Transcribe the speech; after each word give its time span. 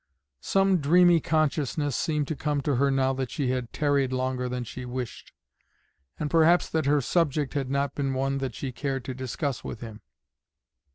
Some 0.41 0.79
dreamy 0.79 1.19
consciousness 1.19 1.95
seemed 1.95 2.27
to 2.29 2.35
come 2.35 2.61
to 2.61 2.77
her 2.77 2.89
now 2.89 3.13
that 3.13 3.29
she 3.29 3.51
had 3.51 3.71
tarried 3.71 4.11
longer 4.11 4.49
than 4.49 4.63
she 4.63 4.83
wished, 4.83 5.31
and 6.19 6.27
perhaps 6.27 6.67
that 6.69 6.87
her 6.87 7.01
subject 7.01 7.53
had 7.53 7.69
not 7.69 7.93
been 7.93 8.15
one 8.15 8.39
that 8.39 8.55
she 8.55 8.71
cared 8.71 9.05
to 9.05 9.13
discuss 9.13 9.63
with 9.63 9.81
him. 9.81 10.01